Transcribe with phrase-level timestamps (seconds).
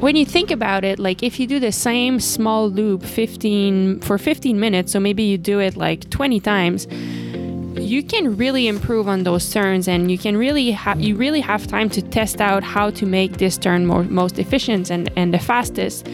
[0.00, 4.16] when you think about it, like if you do the same small loop 15 for
[4.16, 6.86] 15 minutes, so maybe you do it like 20 times,
[7.78, 11.66] you can really improve on those turns and you can really have you really have
[11.66, 15.38] time to test out how to make this turn more most efficient and, and the
[15.38, 16.06] fastest.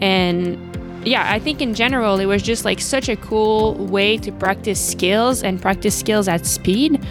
[0.00, 0.58] And
[1.06, 4.84] yeah, I think in general it was just like such a cool way to practice
[4.84, 7.02] skills and practice skills at speed.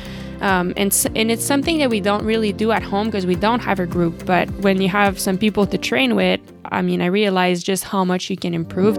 [0.42, 3.60] Um, and, and it's something that we don't really do at home because we don't
[3.60, 4.26] have a group.
[4.26, 8.06] But when you have some people to train with, I mean, I realize just how
[8.06, 8.98] much you can improve.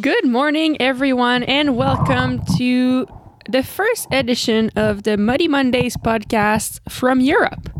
[0.00, 3.06] Good morning, everyone, and welcome to
[3.48, 7.77] the first edition of the Muddy Mondays podcast from Europe.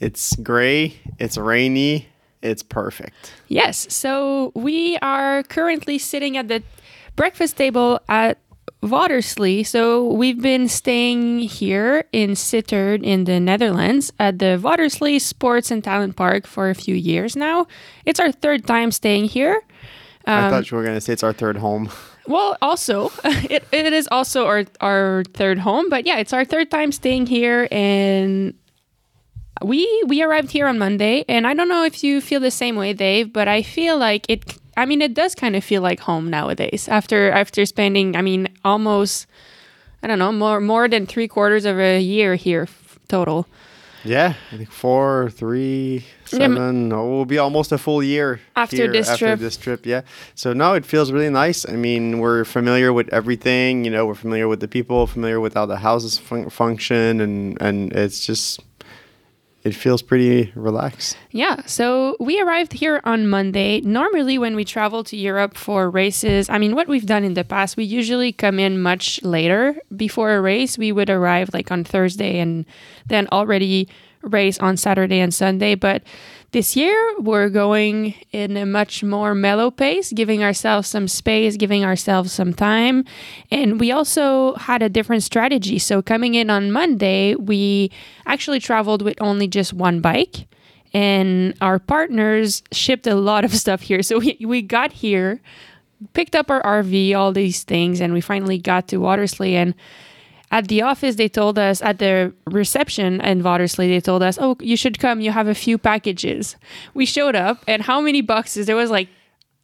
[0.00, 2.08] It's gray, it's rainy,
[2.40, 3.32] it's perfect.
[3.48, 6.62] Yes, so we are currently sitting at the
[7.16, 8.38] breakfast table at
[8.82, 9.66] Watersley.
[9.66, 15.82] So we've been staying here in Sittard in the Netherlands at the Watersley Sports and
[15.82, 17.66] Talent Park for a few years now.
[18.04, 19.62] It's our third time staying here.
[20.26, 21.90] Um, I thought you were going to say it's our third home.
[22.28, 26.70] Well, also, it, it is also our, our third home, but yeah, it's our third
[26.70, 28.52] time staying here and
[29.62, 32.76] we we arrived here on Monday, and I don't know if you feel the same
[32.76, 34.58] way, Dave, but I feel like it.
[34.76, 36.88] I mean, it does kind of feel like home nowadays.
[36.88, 39.26] After after spending, I mean, almost
[40.02, 43.46] I don't know more more than three quarters of a year here f- total.
[44.04, 46.90] Yeah, I think four, three, seven.
[46.90, 49.40] Yeah, oh, it will be almost a full year after this after trip.
[49.40, 49.84] this trip.
[49.84, 50.02] Yeah.
[50.36, 51.68] So now it feels really nice.
[51.68, 53.84] I mean, we're familiar with everything.
[53.84, 57.60] You know, we're familiar with the people, familiar with how the houses fun- function, and
[57.60, 58.60] and it's just
[59.68, 61.16] it feels pretty relaxed.
[61.30, 61.62] Yeah.
[61.66, 63.80] So we arrived here on Monday.
[63.82, 67.44] Normally, when we travel to Europe for races, I mean, what we've done in the
[67.44, 70.76] past, we usually come in much later before a race.
[70.76, 72.64] We would arrive like on Thursday and
[73.06, 73.88] then already
[74.22, 75.74] race on Saturday and Sunday.
[75.74, 76.02] But
[76.52, 81.84] this year, we're going in a much more mellow pace, giving ourselves some space, giving
[81.84, 83.04] ourselves some time.
[83.50, 85.78] And we also had a different strategy.
[85.78, 87.90] So, coming in on Monday, we
[88.24, 90.46] actually traveled with only just one bike.
[90.94, 94.02] And our partners shipped a lot of stuff here.
[94.02, 95.42] So, we, we got here,
[96.14, 99.52] picked up our RV, all these things, and we finally got to Watersley.
[99.52, 99.74] And
[100.50, 104.56] at the office they told us at the reception in Watersley they told us oh
[104.60, 105.20] you should come.
[105.20, 106.56] You have a few packages.
[106.94, 108.66] We showed up and how many boxes?
[108.66, 109.08] There was like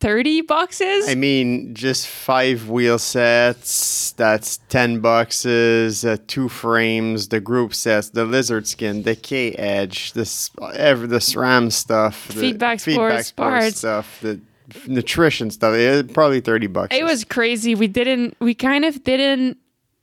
[0.00, 1.08] 30 boxes?
[1.08, 8.10] I mean just five wheel sets that's 10 boxes uh, two frames the group sets
[8.10, 13.28] the lizard skin the K edge this every the SRAM stuff the feedback, feedback sports,
[13.28, 14.40] sports stuff the
[14.86, 17.74] nutrition stuff it, probably 30 bucks it was crazy.
[17.74, 19.56] We didn't we kind of didn't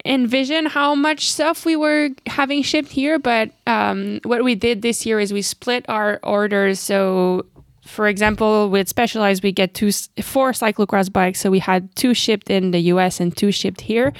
[0.05, 5.05] envision how much stuff we were having shipped here, but um, what we did this
[5.05, 6.79] year is we split our orders.
[6.79, 7.45] So,
[7.85, 9.91] for example, with Specialized, we get two,
[10.21, 11.39] four cyclocross bikes.
[11.39, 14.13] So we had two shipped in the US and two shipped here.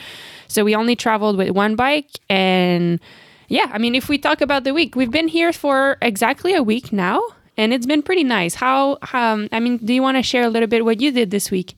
[0.47, 2.09] So we only traveled with one bike.
[2.29, 2.99] And
[3.47, 6.63] yeah, I mean, if we talk about the week, we've been here for exactly a
[6.63, 7.21] week now,
[7.57, 8.55] and it's been pretty nice.
[8.55, 11.31] How, um, I mean, do you want to share a little bit what you did
[11.31, 11.75] this week?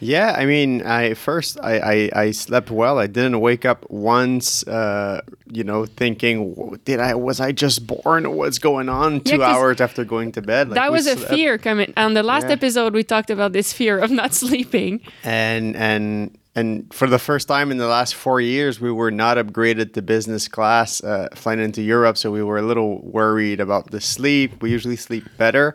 [0.00, 2.98] Yeah, I mean, I first I, I, I slept well.
[2.98, 8.36] I didn't wake up once, uh, you know, thinking, did I was I just born?
[8.36, 9.20] What's going on?
[9.20, 10.68] Two yeah, hours after going to bed.
[10.68, 11.92] Like that was a fear coming.
[11.96, 12.52] On the last yeah.
[12.52, 15.00] episode, we talked about this fear of not sleeping.
[15.24, 19.36] And and and for the first time in the last four years, we were not
[19.36, 23.90] upgraded to business class uh, flying into Europe, so we were a little worried about
[23.90, 24.62] the sleep.
[24.62, 25.74] We usually sleep better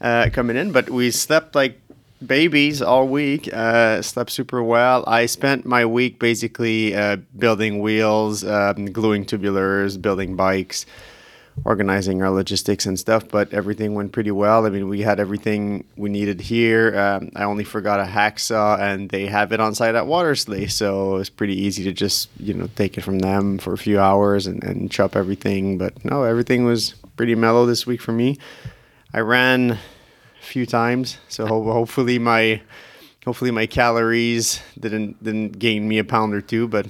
[0.00, 1.80] uh, coming in, but we slept like
[2.24, 3.52] babies all week.
[3.52, 5.04] Uh, slept super well.
[5.06, 10.86] I spent my week basically uh, building wheels, um, gluing tubulars, building bikes,
[11.64, 13.28] organizing our logistics and stuff.
[13.28, 14.66] But everything went pretty well.
[14.66, 16.98] I mean, we had everything we needed here.
[16.98, 21.16] Um, I only forgot a hacksaw, and they have it on site at Watersley, so
[21.16, 24.46] it's pretty easy to just you know take it from them for a few hours
[24.46, 25.78] and, and chop everything.
[25.78, 28.38] But no, everything was pretty mellow this week for me.
[29.12, 29.78] I ran
[30.48, 31.18] few times.
[31.28, 32.60] So ho- hopefully my
[33.24, 36.86] hopefully my calories didn't didn't gain me a pound or two, but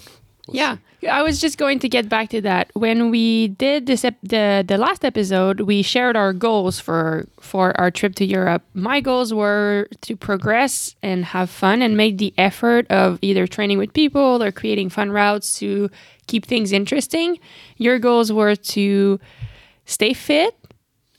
[0.46, 0.76] we'll yeah.
[0.76, 0.80] See.
[1.06, 2.70] I was just going to get back to that.
[2.74, 7.78] When we did this ep- the the last episode, we shared our goals for for
[7.80, 8.62] our trip to Europe.
[8.74, 13.78] My goals were to progress and have fun and make the effort of either training
[13.78, 15.90] with people or creating fun routes to
[16.26, 17.38] keep things interesting.
[17.76, 19.20] Your goals were to
[19.84, 20.54] stay fit.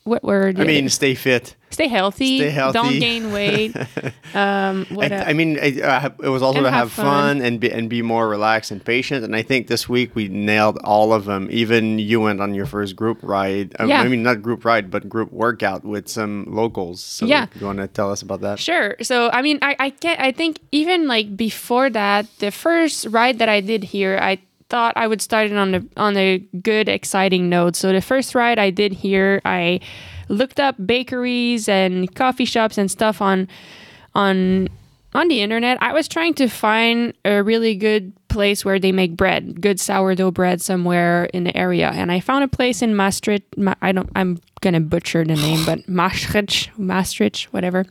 [0.04, 2.39] What were I mean, stay fit Stay healthy.
[2.39, 2.74] Stay healthy.
[2.74, 3.75] Don't gain weight.
[4.33, 5.30] um, what I.
[5.30, 8.01] I mean, I, uh, it was also to have have fun, and be and be
[8.01, 9.24] more relaxed and patient.
[9.24, 11.48] And I think this week we nailed all of them.
[11.51, 13.75] Even you went on your first group ride.
[13.80, 14.01] Um, Yeah.
[14.01, 17.04] I mean, not group ride, but group workout with some locals.
[17.04, 17.48] So Yeah.
[17.60, 18.60] you want to tell us about that?
[18.60, 18.95] Sure.
[19.01, 20.19] So I mean, I, I get.
[20.19, 24.39] I think even like before that, the first ride that I did here, I
[24.69, 27.75] thought I would start it on the on a good, exciting note.
[27.75, 29.80] So the first ride I did here, I
[30.30, 33.48] looked up bakeries and coffee shops and stuff on
[34.16, 34.70] on
[35.14, 35.81] on the internet.
[35.81, 40.31] I was trying to find a really good place where they make bread, good sourdough
[40.31, 43.58] bread somewhere in the area, and I found a place in Maastricht.
[43.58, 44.10] Ma- I don't.
[44.16, 47.86] I'm gonna butcher the name, but Maastricht, Maastricht, whatever.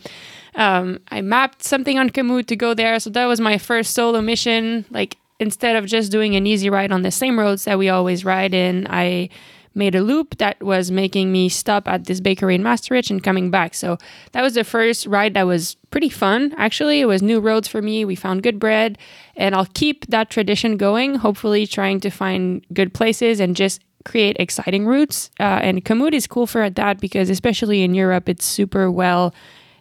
[0.54, 4.20] Um, I mapped something on Komoot to go there, so that was my first solo
[4.20, 4.84] mission.
[4.90, 8.24] Like instead of just doing an easy ride on the same roads that we always
[8.24, 9.28] ride in, I
[9.78, 13.50] made a loop that was making me stop at this bakery in Maastricht and coming
[13.50, 13.74] back.
[13.74, 13.96] So
[14.32, 16.54] that was the first ride that was pretty fun.
[16.58, 18.04] Actually, it was new roads for me.
[18.04, 18.98] We found good bread,
[19.36, 21.14] and I'll keep that tradition going.
[21.14, 25.30] Hopefully, trying to find good places and just create exciting routes.
[25.38, 29.34] Uh, and Komoot is cool for that because, especially in Europe, it's super well.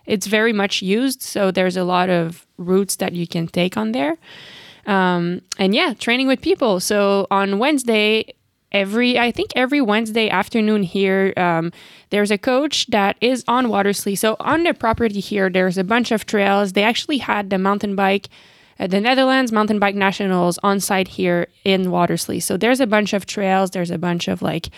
[0.06, 3.92] It's very much used, so there's a lot of routes that you can take on
[3.92, 4.18] there.
[4.86, 6.80] Um, and yeah, training with people.
[6.80, 8.34] So on Wednesday,
[8.72, 11.72] every I think every Wednesday afternoon here, um,
[12.10, 14.18] there's a coach that is on Watersley.
[14.18, 16.74] So on the property here, there's a bunch of trails.
[16.74, 18.30] They actually had the mountain bike.
[18.80, 22.40] Uh, the Netherlands Mountain Bike Nationals on site here in Watersley.
[22.44, 24.70] So there's a bunch of trails, there's a bunch of like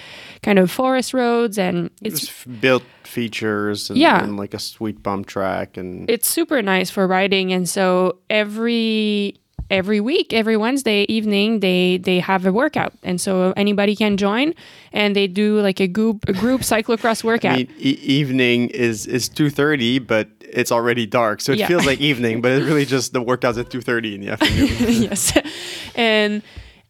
[0.41, 4.23] kind of forest roads, and it's built features and, Yeah.
[4.23, 9.38] and like a sweet bump track and it's super nice for riding and so every
[9.69, 14.53] every week every wednesday evening they they have a workout and so anybody can join
[14.93, 19.05] and they do like a group a group cyclocross workout I mean, e- evening is
[19.07, 21.67] is two thirty, but it's already dark, so it Yeah.
[21.67, 24.67] feels like evening, but it's really just the workouts at two thirty in the afternoon.
[25.03, 25.37] yes.
[25.95, 26.41] And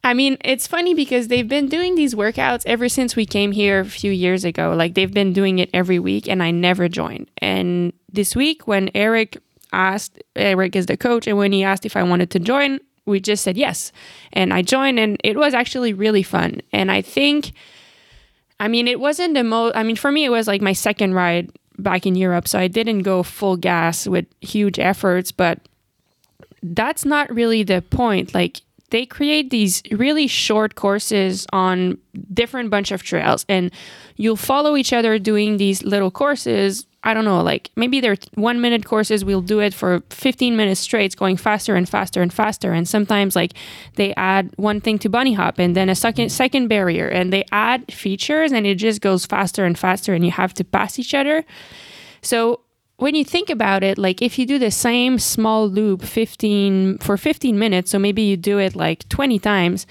[0.02, 3.82] I mean, it's funny because they've been doing these workouts ever since we came here
[3.82, 4.74] a few years ago.
[4.74, 7.30] Like they've been doing it every week, and I never joined.
[7.40, 9.38] And this week, when Eric
[9.72, 13.20] asked, Eric is the coach, and when he asked if I wanted to join, we
[13.20, 13.92] just said yes.
[14.34, 16.62] And I joined, and it was actually really fun.
[16.72, 17.54] And I think,
[18.60, 21.14] I mean, it wasn't the most, I mean, for me, it was like my second
[21.14, 22.48] ride back in Europe.
[22.48, 25.60] So I didn't go full gas with huge efforts, but
[26.62, 28.34] that's not really the point.
[28.34, 31.98] Like they create these really short courses on
[32.34, 33.72] different bunch of trails and
[34.16, 36.86] you'll follow each other doing these little courses.
[37.04, 40.82] I don't know, like maybe they're 1 minute courses, we'll do it for 15 minutes
[40.82, 43.54] straight, it's going faster and faster and faster and sometimes like
[43.96, 47.46] they add one thing to bunny hop and then a second second barrier and they
[47.52, 51.14] add features and it just goes faster and faster and you have to pass each
[51.14, 51.46] other.
[52.22, 52.62] So
[53.00, 57.18] when you think about it, like if you do the same small loop 15 for
[57.18, 59.88] 15 minutes, so maybe you do it like 20 times,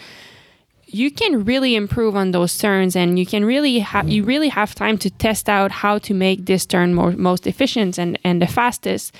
[0.85, 4.75] you can really improve on those turns and you can really have you really have
[4.75, 8.47] time to test out how to make this turn more most efficient and and the
[8.47, 9.15] fastest.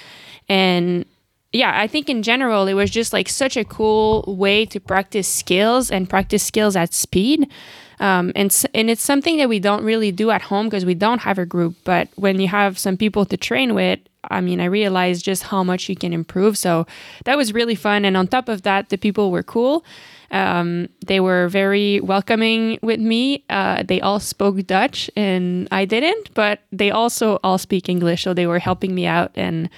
[0.49, 1.05] And
[1.53, 5.29] yeah, I think in general it was just like such a cool way to practice
[5.29, 7.51] skills and practice skills at speed.
[8.01, 11.21] Um, and and it's something that we don't really do at home because we don't
[11.21, 11.77] have a group.
[11.85, 14.01] But when you have some people to train with,
[14.31, 16.57] I mean, I realized just how much you can improve.
[16.59, 16.87] So
[17.25, 18.05] that was really fun.
[18.05, 19.85] And on top of that, the people were cool.
[20.31, 23.45] Um, they were very welcoming with me.
[23.49, 28.35] Uh, they all spoke Dutch, and I didn't, but they also all speak English, so
[28.35, 29.31] they were helping me out.
[29.37, 29.71] And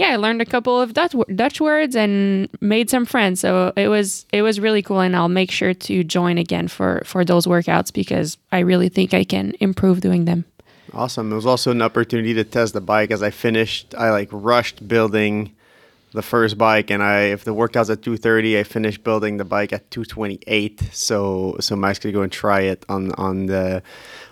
[0.00, 3.38] yeah, I learned a couple of Dutch Dutch words and made some friends.
[3.38, 7.02] So it was it was really cool, and I'll make sure to join again for
[7.04, 10.46] for those workouts because I really think I can improve doing them.
[10.94, 11.30] Awesome.
[11.30, 13.94] It was also an opportunity to test the bike as I finished.
[13.94, 15.54] I like rushed building
[16.12, 19.44] the first bike, and I if the workout's at two thirty, I finished building the
[19.44, 20.80] bike at two twenty eight.
[20.92, 23.82] So so Mike's gonna go and try it on on the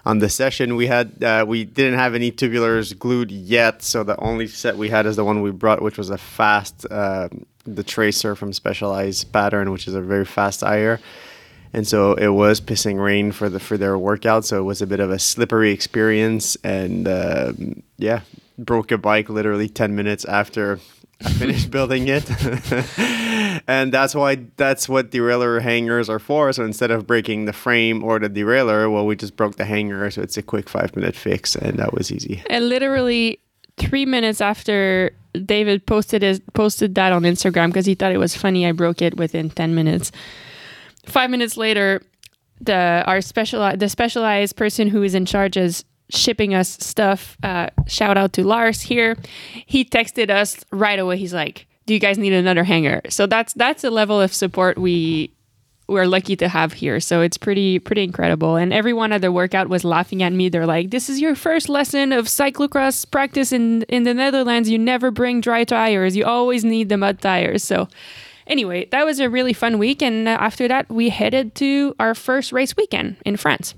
[0.09, 0.75] on the session.
[0.75, 4.89] We had uh, we didn't have any tubulars glued yet, so the only set we
[4.89, 7.29] had is the one we brought, which was a fast uh,
[7.65, 10.99] the Tracer from Specialized Pattern, which is a very fast tire
[11.73, 14.87] and so it was pissing rain for the for their workout so it was a
[14.87, 18.21] bit of a slippery experience and um, yeah
[18.59, 20.81] broke a bike literally 10 minutes after
[21.25, 22.29] i finished building it.
[23.67, 26.53] And that's why that's what derailleur hangers are for.
[26.53, 30.11] So instead of breaking the frame or the derailleur well we just broke the hanger.
[30.11, 32.43] So it's a quick five minute fix and that was easy.
[32.49, 33.41] And literally
[33.77, 35.13] three minutes after
[35.45, 39.03] David posted his, posted that on Instagram because he thought it was funny, I broke
[39.03, 40.13] it within ten minutes.
[41.05, 42.03] Five minutes later,
[42.61, 47.37] the our special the specialized person who is in charge is shipping us stuff.
[47.43, 49.17] Uh, shout out to Lars here.
[49.67, 51.19] He texted us right away.
[51.19, 54.79] He's like, "Do you guys need another hanger?" So that's that's a level of support
[54.79, 55.33] we
[55.89, 57.01] we're lucky to have here.
[57.01, 58.57] So it's pretty pretty incredible.
[58.57, 60.49] And everyone at the workout was laughing at me.
[60.49, 64.69] They're like, "This is your first lesson of cyclocross practice in in the Netherlands.
[64.69, 66.17] You never bring dry tires.
[66.17, 67.89] You always need the mud tires." So
[68.47, 70.03] anyway, that was a really fun week.
[70.03, 73.75] And after that, we headed to our first race weekend in France.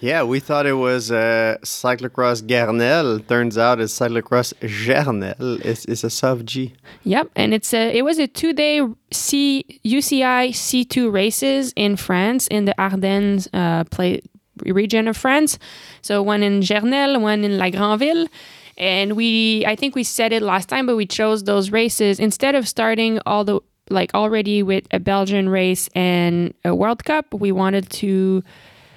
[0.00, 3.20] Yeah, we thought it was uh, cyclocross Guernel.
[3.20, 5.64] Turns out it's cyclocross Gernelle.
[5.64, 6.74] It's, it's a soft G.
[7.04, 11.96] Yep, and it's a it was a two day C UCI C two races in
[11.96, 14.20] France in the Ardennes uh, play,
[14.66, 15.58] region of France.
[16.02, 18.28] So one in Gernelle, one in La Grandville.
[18.76, 22.54] And we, I think we said it last time, but we chose those races instead
[22.56, 23.60] of starting all the
[23.90, 27.32] like already with a Belgian race and a World Cup.
[27.32, 28.42] We wanted to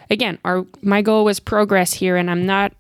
[0.10, 2.74] again, our my goal was progress here, and I'm not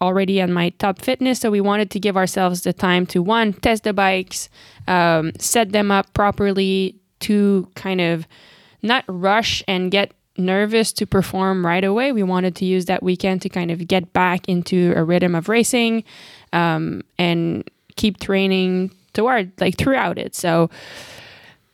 [0.00, 3.52] already on my top fitness, so we wanted to give ourselves the time to one
[3.52, 4.48] test the bikes,
[4.88, 8.26] um, set them up properly, to kind of
[8.82, 12.12] not rush and get nervous to perform right away.
[12.12, 15.48] We wanted to use that weekend to kind of get back into a rhythm of
[15.48, 16.04] racing
[16.52, 20.34] um, and keep training toward like throughout it.
[20.34, 20.70] So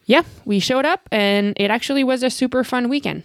[0.06, 3.22] yeah, we showed up and it actually was a super fun weekend.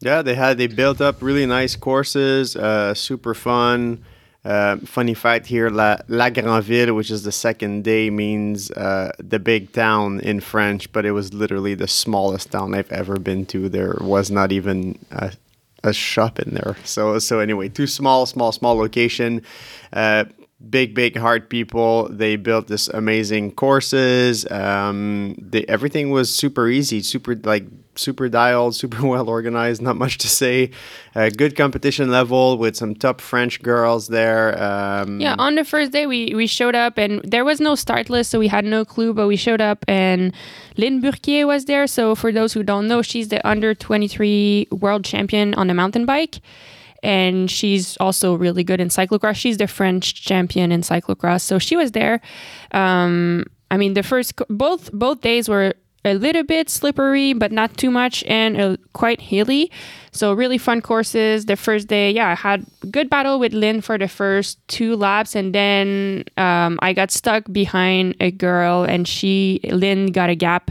[0.00, 4.04] Yeah, they had they built up really nice courses, uh, super fun.
[4.44, 9.72] Uh, funny fact here, La, La which is the second day, means uh, the big
[9.72, 13.68] town in French, but it was literally the smallest town I've ever been to.
[13.68, 15.32] There was not even a,
[15.82, 16.76] a shop in there.
[16.84, 19.42] So, so anyway, too small, small, small location.
[19.92, 20.26] Uh,
[20.70, 22.08] big, big heart people.
[22.08, 24.48] They built this amazing courses.
[24.48, 27.64] Um, they, everything was super easy, super like
[27.98, 29.82] super dialed, super well organized.
[29.82, 30.70] Not much to say.
[31.14, 34.62] Good competition level with some top French girls there.
[34.62, 38.10] Um, yeah, on the first day we we showed up and there was no start
[38.10, 39.14] list, so we had no clue.
[39.14, 40.34] But we showed up and
[40.76, 41.86] Line Burquier was there.
[41.86, 45.74] So for those who don't know, she's the under twenty three world champion on the
[45.74, 46.40] mountain bike
[47.02, 49.36] and she's also really good in cyclocross.
[49.36, 52.20] She's the French champion in cyclocross, so she was there.
[52.72, 55.74] Um, I mean, the first both both days were
[56.06, 59.70] a little bit slippery, but not too much, and uh, quite hilly.
[60.12, 61.46] So really fun courses.
[61.46, 64.96] The first day, yeah, I had a good battle with Line for the first two
[64.96, 70.34] laps, and then um, I got stuck behind a girl, and she Line got a
[70.34, 70.70] gap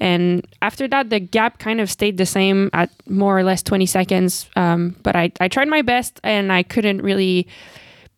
[0.00, 3.86] and after that, the gap kind of stayed the same at more or less 20
[3.86, 4.48] seconds.
[4.54, 7.48] Um, but I, I tried my best and I couldn't really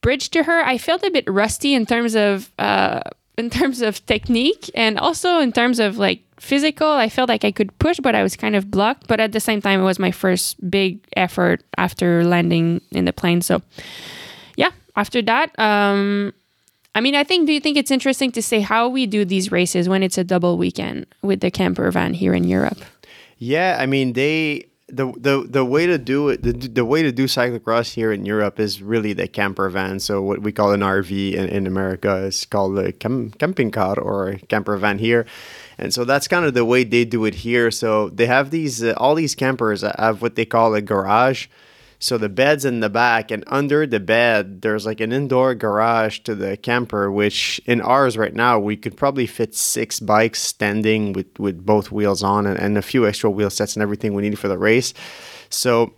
[0.02, 0.60] bridge to her.
[0.60, 3.00] I felt a bit rusty in terms of uh,
[3.40, 6.88] in terms of technique and also in terms of like physical.
[6.88, 9.09] I felt like I could push, but I was kind of blocked.
[9.09, 13.12] But at the same time, it was my first big effort after landing in the
[13.12, 13.40] plane.
[13.42, 13.62] So
[14.56, 16.32] yeah, after that, um,
[16.94, 19.52] I mean, I think, do you think it's interesting to say how we do these
[19.52, 22.78] races when it's a double weekend with the camper van here in Europe?
[23.38, 27.12] Yeah, I mean, they, the, the, the way to do it, the, the way to
[27.12, 30.00] do cyclocross here in Europe is really the camper van.
[30.00, 33.99] So, what we call an RV in, in America is called a cam, camping car
[33.99, 35.26] or a camper van here.
[35.78, 37.70] And so that's kind of the way they do it here.
[37.70, 41.47] So, they have these, uh, all these campers have what they call a garage.
[42.02, 46.21] So the bed's in the back, and under the bed, there's like an indoor garage
[46.21, 51.12] to the camper, which in ours right now, we could probably fit six bikes standing
[51.12, 54.23] with, with both wheels on and, and a few extra wheel sets and everything we
[54.23, 54.95] need for the race.
[55.50, 55.92] So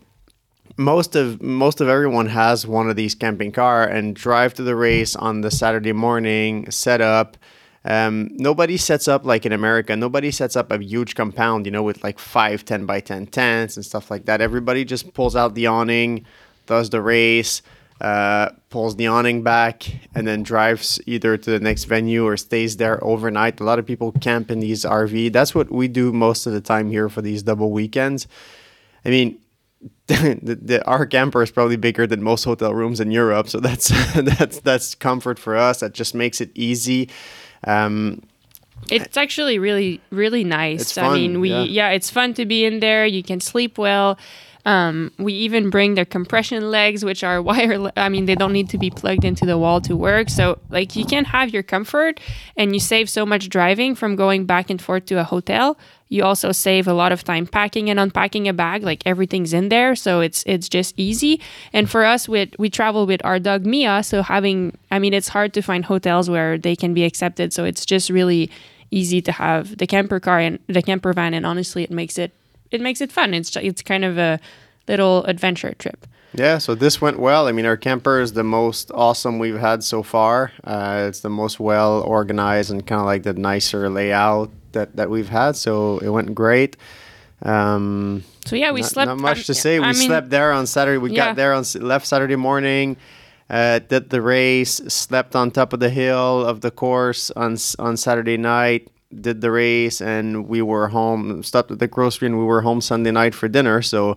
[0.76, 4.74] most of most of everyone has one of these camping car and drive to the
[4.74, 7.36] race on the Saturday morning, set up
[7.84, 9.96] um, nobody sets up like in America.
[9.96, 13.76] Nobody sets up a huge compound, you know, with like five 10 by 10 tents
[13.76, 14.40] and stuff like that.
[14.40, 16.24] Everybody just pulls out the awning,
[16.66, 17.62] does the race,
[18.00, 19.84] uh, pulls the awning back,
[20.14, 23.60] and then drives either to the next venue or stays there overnight.
[23.60, 25.32] A lot of people camp in these RV.
[25.32, 28.28] That's what we do most of the time here for these double weekends.
[29.04, 29.38] I mean,
[30.06, 33.88] the, the, our camper is probably bigger than most hotel rooms in Europe, so that's
[34.14, 35.80] that's that's comfort for us.
[35.80, 37.08] That just makes it easy.
[37.64, 38.22] Um,
[38.90, 40.92] it's actually really really nice.
[40.92, 41.62] Fun, I mean, we yeah.
[41.62, 43.06] yeah, it's fun to be in there.
[43.06, 44.18] You can sleep well.
[44.64, 47.92] Um, we even bring their compression legs, which are wireless.
[47.96, 50.28] I mean, they don't need to be plugged into the wall to work.
[50.28, 52.20] So, like, you can have your comfort
[52.56, 55.76] and you save so much driving from going back and forth to a hotel.
[56.12, 58.82] You also save a lot of time packing and unpacking a bag.
[58.82, 61.40] Like everything's in there, so it's it's just easy.
[61.72, 65.28] And for us, with we travel with our dog Mia, so having I mean, it's
[65.28, 67.54] hard to find hotels where they can be accepted.
[67.54, 68.50] So it's just really
[68.90, 72.30] easy to have the camper car and the camper van, and honestly, it makes it
[72.70, 73.32] it makes it fun.
[73.32, 74.38] It's it's kind of a
[74.88, 76.06] little adventure trip.
[76.34, 77.48] Yeah, so this went well.
[77.48, 80.52] I mean, our camper is the most awesome we've had so far.
[80.62, 85.10] Uh, it's the most well organized and kind of like the nicer layout that, that
[85.10, 85.56] we've had.
[85.56, 86.76] So it went great.
[87.42, 89.08] Um, so yeah, we not, slept.
[89.08, 89.78] Not much um, to say.
[89.78, 90.98] We I mean, slept there on Saturday.
[90.98, 91.26] We Yeah.
[91.26, 92.96] got there on left Saturday morning.
[93.50, 94.80] Uh, did the race.
[94.88, 98.88] Slept on top of the hill of the course on on Saturday night.
[99.14, 101.42] Did the race, and we were home.
[101.42, 103.82] Stopped at the grocery, and we were home Sunday night for dinner.
[103.82, 104.16] So,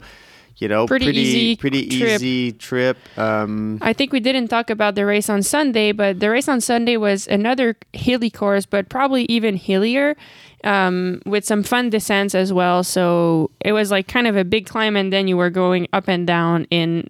[0.57, 2.21] you know, Pretty pretty easy pretty trip.
[2.21, 2.97] easy trip.
[3.17, 6.62] Um, I think we didn't talk about the race on Sunday, but the race on
[6.62, 10.15] Sunday was another hilly course, but probably even hillier,
[10.63, 12.83] um, with some fun descents as well.
[12.83, 16.07] So it was like kind of a big climb, and then you were going up
[16.07, 17.09] and down in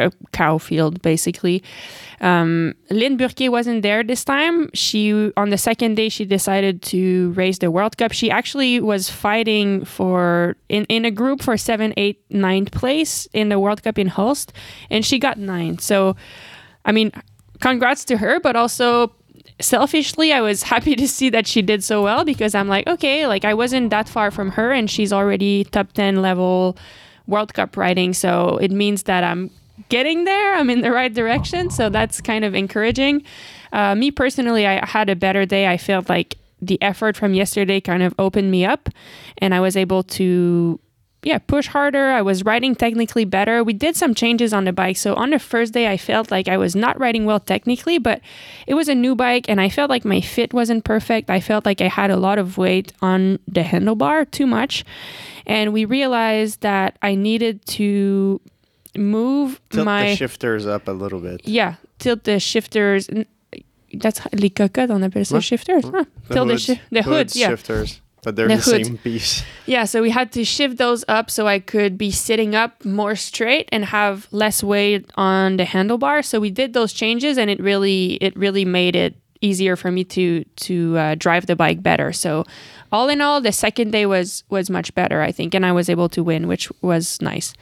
[0.00, 1.62] a cow field, basically.
[2.20, 4.70] Um, Line Burquier wasn't there this time.
[4.74, 8.12] She on the second day she decided to race the World Cup.
[8.12, 13.48] She actually was fighting for in, in a group for seven, eight, ninth place in
[13.48, 14.52] the World Cup in Hulst,
[14.90, 15.78] and she got nine.
[15.78, 16.14] So,
[16.84, 17.12] I mean,
[17.60, 19.14] congrats to her, but also
[19.60, 23.26] selfishly I was happy to see that she did so well because I'm like, okay,
[23.26, 26.76] like I wasn't that far from her and she's already top 10 level
[27.26, 29.50] World Cup riding, so it means that I'm
[29.90, 30.54] getting there.
[30.54, 33.22] I'm in the right direction, so that's kind of encouraging.
[33.72, 35.66] Uh, me personally, I had a better day.
[35.66, 38.88] I felt like the effort from yesterday kind of opened me up,
[39.38, 40.80] and I was able to
[41.22, 42.10] yeah, push harder.
[42.10, 43.62] I was riding technically better.
[43.62, 44.96] We did some changes on the bike.
[44.96, 48.22] So on the first day, I felt like I was not riding well technically, but
[48.66, 51.28] it was a new bike and I felt like my fit wasn't perfect.
[51.28, 54.84] I felt like I had a lot of weight on the handlebar, too much.
[55.46, 58.40] And we realized that I needed to
[58.96, 61.46] move tilt my the shifters up a little bit.
[61.46, 63.08] yeah, tilt the shifters.
[63.92, 65.84] That's les cocottes, on appelle ça shifters.
[65.84, 66.04] Huh.
[66.30, 67.48] Tilt the, hoods- shi- the hood, hoods, yeah.
[67.48, 69.42] shifters, but they're The the, same piece.
[69.66, 73.16] Yeah, so we had to shift those up so I could be sitting up more
[73.16, 76.24] straight and have less weight on the handlebar.
[76.24, 80.04] So we did those changes, and it really it really made it easier for me
[80.04, 82.12] to to uh, drive the bike better.
[82.12, 82.44] So
[82.92, 85.88] all in all, the second day was was much better, I think, and I was
[85.88, 87.54] able to win, which was nice.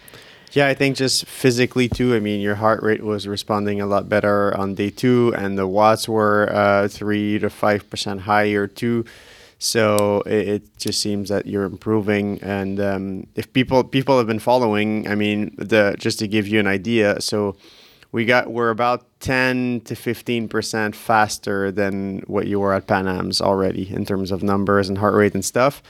[0.53, 2.15] Yeah, I think just physically too.
[2.15, 5.67] I mean, your heart rate was responding a lot better on day two, and the
[5.67, 9.05] watts were uh, three to five percent higher too.
[9.59, 12.39] So it, it just seems that you're improving.
[12.43, 16.61] And um, if people people have been following, I mean, the just to give you
[16.61, 17.57] an idea, so
[18.11, 23.07] we got we're about ten to fifteen percent faster than what you were at Pan
[23.07, 25.83] Am's already in terms of numbers and heart rate and stuff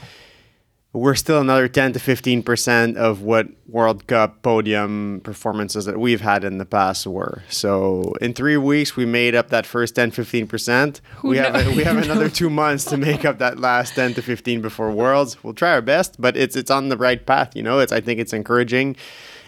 [0.91, 6.21] we're still another 10 to 15 percent of what World Cup podium performances that we've
[6.21, 7.43] had in the past were.
[7.47, 11.01] So in three weeks, we made up that first 10 15 percent.
[11.23, 14.61] We have we have another two months to make up that last 10 to 15
[14.61, 15.43] before Worlds.
[15.43, 17.55] We'll try our best, but it's it's on the right path.
[17.55, 18.95] You know, it's I think it's encouraging.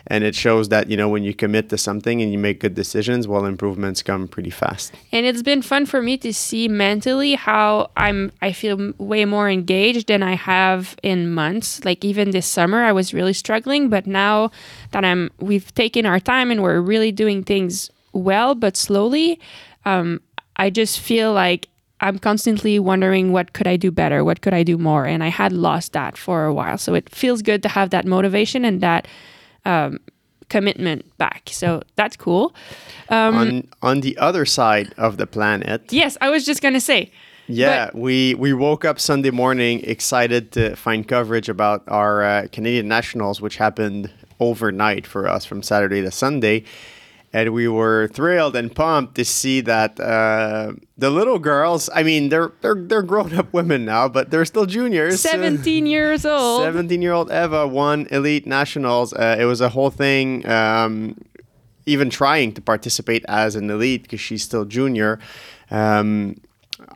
[0.08, 2.76] And it shows that you know when you commit to something and you make good
[2.76, 4.94] decisions, well, improvements come pretty fast.
[5.12, 9.50] and it's been fun for me to see mentally how I'm I feel way more
[9.50, 11.84] engaged than I have in months.
[11.86, 14.52] Like even this summer I was really struggling but now
[14.92, 19.40] that I'm we've taken our time and we're really doing things well but slowly
[19.86, 20.22] um,
[20.56, 21.68] I just feel like
[22.02, 24.24] I'm constantly wondering what could I do better?
[24.24, 25.06] What could I do more?
[25.06, 26.78] And I had lost that for a while.
[26.78, 29.08] So it feels good to have that motivation and that
[29.66, 30.00] um,
[30.50, 31.50] commitment back.
[31.52, 32.54] So that's cool.
[33.10, 37.12] Um, on on the other side of the planet, Yes, I was just gonna say.
[37.48, 42.88] Yeah, we we woke up Sunday morning excited to find coverage about our uh, Canadian
[42.88, 46.64] nationals, which happened overnight for us from Saturday to Sunday,
[47.34, 51.90] and we were thrilled and pumped to see that uh, the little girls.
[51.94, 55.22] I mean, they're they're they're grown up women now, but they're still juniors.
[55.22, 56.62] Seventeen years old.
[56.64, 59.14] 17 year old Ava won elite nationals.
[59.14, 60.46] Uh, it was a whole thing.
[60.48, 61.16] Um,
[61.88, 65.18] even trying to participate as an elite because she's still junior.
[65.72, 66.36] Um,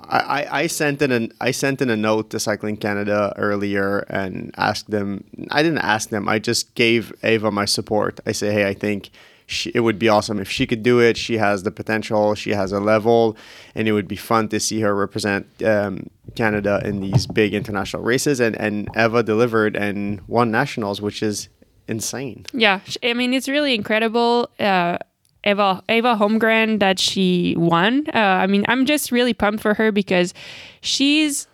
[0.08, 4.00] I, I- I sent in an I sent in a note to Cycling Canada earlier
[4.10, 5.24] and asked them.
[5.52, 6.28] I didn't ask them.
[6.28, 8.20] I just gave Ava my support.
[8.26, 9.10] I say, hey, I think
[9.48, 11.18] she, it would be awesome if she could do it.
[11.18, 12.36] She has the potential.
[12.36, 13.38] She has a level,
[13.76, 18.04] and it would be fun to see her represent um, Canada in these big international
[18.04, 18.40] races.
[18.40, 21.50] And and Ava delivered and won nationals, which is
[21.88, 22.46] insane.
[22.54, 24.50] Yeah, I mean it's really incredible.
[24.60, 24.98] Uh,
[25.44, 28.08] Ava Ava Holmgren that she won.
[28.14, 30.34] Uh, I mean I'm just really pumped for her because
[30.82, 31.48] she's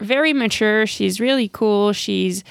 [0.00, 0.86] very mature.
[0.86, 1.92] She's really cool.
[1.92, 2.44] She's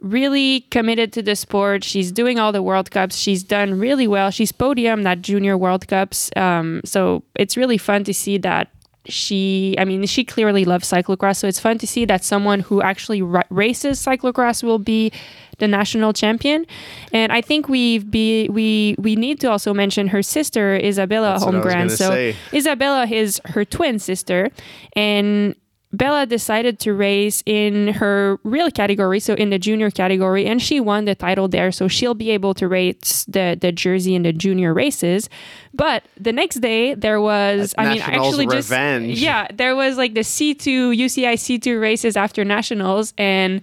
[0.00, 1.84] really committed to the sport.
[1.84, 3.16] She's doing all the World Cups.
[3.16, 4.30] She's done really well.
[4.30, 6.30] She's podium at Junior World Cups.
[6.36, 8.68] Um, so it's really fun to see that
[9.06, 11.36] she, I mean, she clearly loves cyclocross.
[11.36, 15.12] So it's fun to see that someone who actually ra- races cyclocross will be
[15.58, 16.66] the national champion.
[17.12, 21.90] And I think we be we we need to also mention her sister Isabella Holmgren.
[21.90, 22.36] So say.
[22.52, 24.50] Isabella is her twin sister,
[24.94, 25.54] and
[25.90, 30.80] Bella decided to race in her real category, so in the junior category, and she
[30.80, 31.72] won the title there.
[31.72, 35.30] So she'll be able to race the, the jersey in the junior races.
[35.72, 39.12] But the next day, there was, That's I mean, actually revenge.
[39.12, 43.14] just, yeah, there was like the C2, UCI C2 races after Nationals.
[43.16, 43.62] And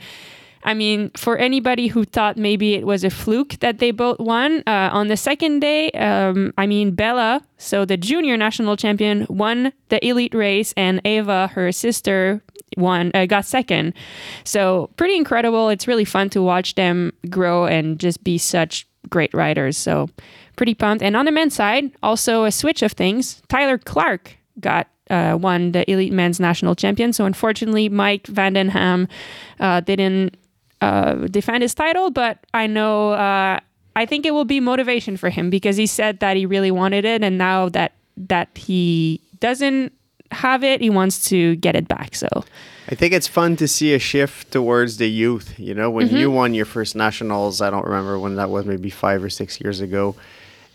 [0.66, 4.64] I mean, for anybody who thought maybe it was a fluke that they both won,
[4.66, 9.72] uh, on the second day, um, I mean, Bella, so the junior national champion, won
[9.90, 12.42] the elite race, and Ava, her sister,
[12.78, 13.94] won, uh, got second.
[14.44, 15.70] So pretty incredible.
[15.70, 19.78] It's really fun to watch them grow and just be such great riders.
[19.78, 20.10] So
[20.56, 21.04] pretty pumped.
[21.04, 23.44] And on the men's side, also a switch of things.
[23.50, 27.14] Tyler Clark got uh, won the elite men's national champion.
[27.14, 29.08] So unfortunately, Mike van den Ham
[29.60, 30.36] uh, didn't
[30.82, 33.60] uh, defend his title, but I know uh,
[33.96, 37.06] I think it will be motivation for him because he said that he really wanted
[37.06, 39.94] it, and now that that he doesn't
[40.32, 42.16] have it, he wants to get it back.
[42.16, 42.28] So
[42.90, 45.58] I think it's fun to see a shift towards the youth.
[45.58, 48.90] You know, when you won your first nationals, I don't remember when that was, maybe
[48.90, 50.16] five or six years ago.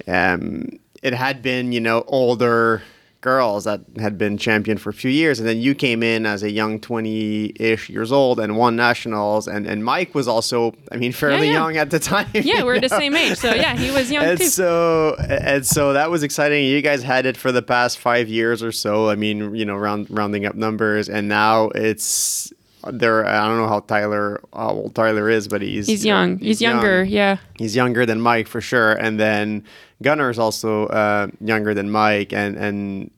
[0.06, 0.68] Um,
[1.02, 2.82] it had been, you know, older
[3.20, 6.42] girls that had been champion for a few years, and then you came in as
[6.42, 9.46] a young twenty-ish years old and won nationals.
[9.46, 11.52] And and Mike was also, I mean, fairly yeah.
[11.54, 12.28] young at the time.
[12.34, 13.38] yeah, we're the same age.
[13.38, 14.46] So yeah, he was young and too.
[14.46, 16.64] so and so that was exciting.
[16.64, 19.08] You guys had it for the past five years or so.
[19.08, 22.52] I mean, you know, round rounding up numbers, and now it's
[22.92, 23.26] there.
[23.26, 26.38] I don't know how Tyler how old Tyler is, but he's he's young.
[26.38, 27.04] He's, younger.
[27.04, 27.38] Yeah.
[27.58, 29.64] He's younger than Mike for sure, and then
[30.02, 33.10] Gunnar is also uh, younger than Mike, and and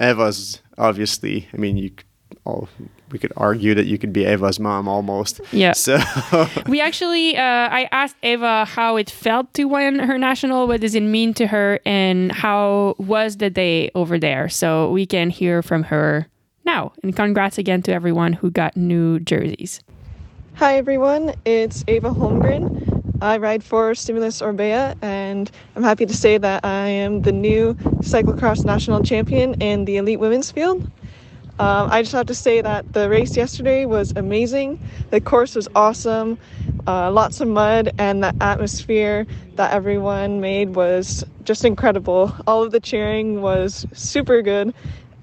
[0.00, 1.48] Ava's obviously.
[1.52, 1.90] I mean, you.
[2.46, 2.68] Oh,
[3.10, 5.40] we could argue that you could be Ava's mom almost.
[5.52, 5.72] Yeah.
[5.84, 5.98] So
[6.66, 10.66] We actually, uh, I asked Ava how it felt to win her national.
[10.66, 14.48] What does it mean to her, and how was the day over there?
[14.48, 16.26] So we can hear from her
[16.64, 16.92] now.
[17.02, 19.80] And congrats again to everyone who got new jerseys.
[20.54, 23.02] Hi everyone, it's Ava Holmgren.
[23.20, 27.74] I ride for Stimulus Orbea and I'm happy to say that I am the new
[28.02, 30.90] cyclocross national champion in the elite women's field.
[31.58, 34.80] Um, I just have to say that the race yesterday was amazing.
[35.10, 36.36] The course was awesome,
[36.88, 39.24] uh, lots of mud, and the atmosphere
[39.54, 42.34] that everyone made was just incredible.
[42.48, 44.74] All of the cheering was super good,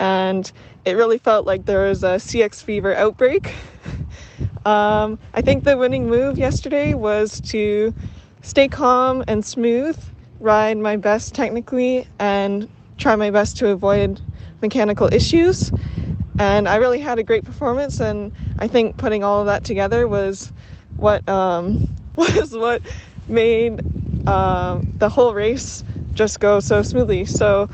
[0.02, 0.52] and
[0.84, 3.54] it really felt like there was a CX fever outbreak.
[4.66, 7.96] Um, I think the winning move yesterday was to
[8.44, 9.98] stay calm and smooth,
[10.40, 14.22] ride my best technically, and try my best to avoid
[14.62, 15.72] mechanical issues.
[16.38, 20.08] And I really had a great performance, and I think putting all of that together
[20.08, 20.54] was
[20.98, 22.84] what um, was what
[23.28, 23.82] made
[24.28, 25.84] um, the whole race
[26.14, 27.26] just go so smoothly.
[27.26, 27.70] So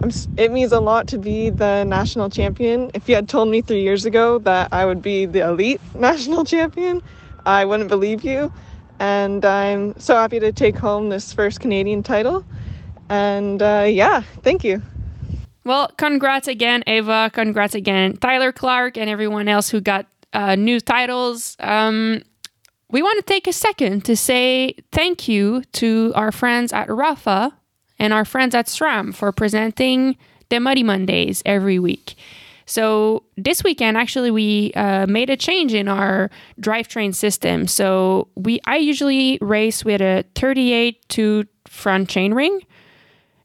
[0.00, 2.90] I'm, it means a lot to be the national champion.
[2.94, 6.44] If you had told me three years ago that I would be the elite national
[6.44, 7.02] champion,
[7.44, 8.52] I wouldn't believe you.
[9.00, 12.44] And I'm so happy to take home this first Canadian title.
[13.08, 14.82] And uh, yeah, thank you.
[15.64, 17.30] Well, congrats again, Ava.
[17.32, 21.56] Congrats again, Tyler Clark, and everyone else who got uh, new titles.
[21.60, 22.22] Um,
[22.90, 27.52] we want to take a second to say thank you to our friends at Rapha
[27.98, 30.16] and our friends at SRAM for presenting
[30.48, 32.16] the Muddy Mondays every week.
[32.68, 36.30] So this weekend, actually, we uh, made a change in our
[36.60, 37.66] drivetrain system.
[37.66, 42.60] So we, I usually race with a 38 to front chainring.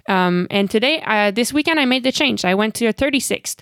[0.09, 2.43] Um, and today, uh, this weekend, I made the change.
[2.43, 3.61] I went to a 36th.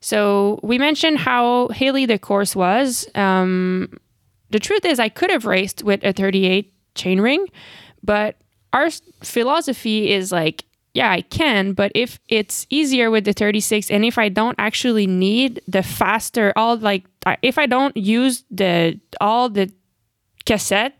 [0.00, 3.06] So we mentioned how hilly the course was.
[3.14, 3.98] Um,
[4.48, 7.46] the truth is, I could have raced with a 38 chainring,
[8.02, 8.36] but
[8.72, 8.90] our
[9.22, 14.18] philosophy is like, yeah, I can, but if it's easier with the 36, and if
[14.18, 17.04] I don't actually need the faster, all like,
[17.40, 19.72] if I don't use the all the
[20.44, 20.98] cassette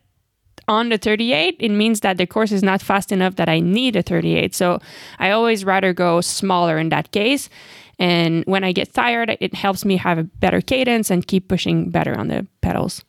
[0.67, 3.97] on the 38, it means that the course is not fast enough that I need
[3.97, 4.55] a 38.
[4.55, 4.79] So
[5.19, 7.51] I always rather go smaller in that case.
[7.99, 11.91] And when I get tired, it helps me have a better cadence and keep pushing
[11.91, 13.05] better on the pedals.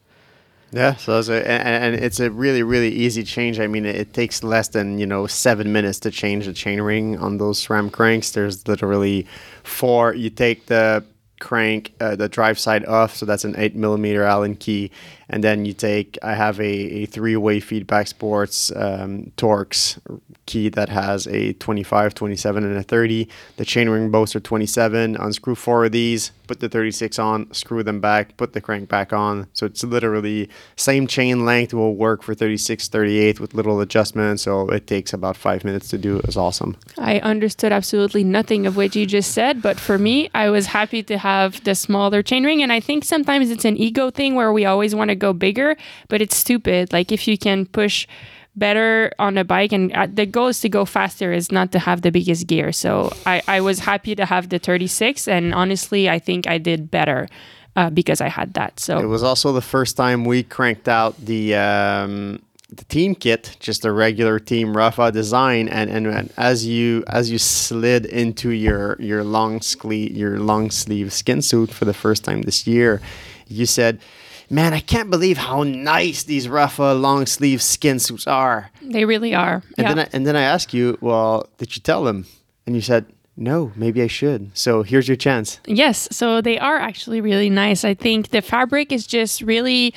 [0.73, 3.59] Yeah, so it's a, and, it's a really really easy change.
[3.59, 6.81] I mean, it, it takes less than you know seven minutes to change the chain
[6.81, 8.31] ring on those SRAM cranks.
[8.31, 9.27] There's literally
[9.63, 10.15] four.
[10.15, 11.05] You take the
[11.43, 14.89] crank uh, the drive side off, so that's an eight millimeter Allen key,
[15.27, 16.17] and then you take.
[16.23, 19.99] I have a, a three way feedback sports um, Torx
[20.45, 23.27] key that has a 25, 27, and a 30.
[23.57, 25.15] The chainring bolts are 27.
[25.15, 29.13] Unscrew four of these, put the 36 on, screw them back, put the crank back
[29.13, 29.47] on.
[29.53, 34.43] So it's literally same chain length will work for 36, 38 with little adjustments.
[34.43, 36.19] So it takes about five minutes to do.
[36.25, 36.77] It's awesome.
[36.97, 41.03] I understood absolutely nothing of what you just said, but for me, I was happy
[41.03, 41.32] to have
[41.63, 42.61] the smaller chainring.
[42.61, 45.75] And I think sometimes it's an ego thing where we always want to go bigger,
[46.07, 46.93] but it's stupid.
[46.93, 48.07] Like if you can push
[48.55, 51.79] better on a bike and uh, the goal is to go faster is not to
[51.79, 56.07] have the biggest gear so I, I was happy to have the 36 and honestly
[56.07, 57.27] i think i did better
[57.75, 61.17] uh, because i had that so it was also the first time we cranked out
[61.17, 62.43] the um,
[62.75, 67.29] the team kit just a regular team Rapha design and, and and as you as
[67.29, 72.23] you slid into your your long sleeve your long sleeve skin suit for the first
[72.23, 73.01] time this year
[73.47, 73.99] you said
[74.49, 78.69] man, I can't believe how nice these Rapha long sleeve skin suits are.
[78.81, 79.63] They really are.
[79.77, 79.93] And yeah.
[79.93, 82.27] then I, and then I asked you, well, did you tell them?
[82.67, 83.05] And you said,
[83.35, 84.55] no, maybe I should.
[84.55, 85.59] So here's your chance.
[85.65, 87.83] Yes, so they are actually really nice.
[87.83, 89.93] I think the fabric is just really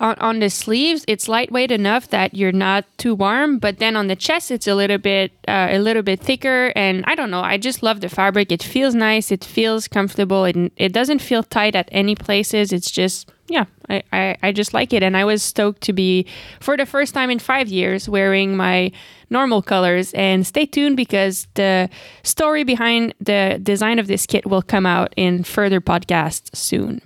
[0.00, 1.04] on, on the sleeves.
[1.08, 4.74] It's lightweight enough that you're not too warm, but then on the chest, it's a
[4.74, 6.72] little bit uh, a little bit thicker.
[6.76, 7.40] And I don't know.
[7.40, 8.52] I just love the fabric.
[8.52, 9.30] It feels nice.
[9.30, 10.44] It feels comfortable.
[10.44, 12.72] It it doesn't feel tight at any places.
[12.72, 15.02] It's just yeah, I, I, I just like it.
[15.02, 16.26] And I was stoked to be,
[16.60, 18.90] for the first time in five years, wearing my
[19.30, 20.12] normal colors.
[20.14, 21.88] And stay tuned because the
[22.22, 27.00] story behind the design of this kit will come out in further podcasts soon.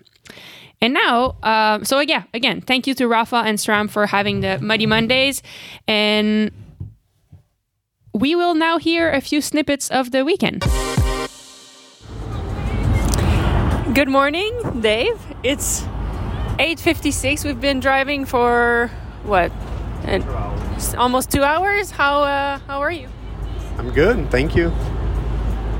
[0.82, 4.58] And now, uh, so yeah, again, thank you to Rapha and SRAM for having the
[4.60, 5.42] Muddy Mondays.
[5.86, 6.50] And
[8.14, 10.62] we will now hear a few snippets of the weekend.
[13.94, 15.18] Good morning, Dave.
[15.42, 15.82] It's
[16.58, 17.44] 8:56.
[17.44, 18.90] We've been driving for
[19.24, 19.52] what?
[20.04, 20.24] And
[20.96, 21.90] almost two hours.
[21.90, 23.08] How uh, how are you?
[23.76, 24.72] I'm good, thank you.